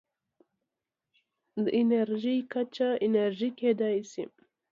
[1.63, 4.23] د انرژۍ کچه اندازه کېدای شي.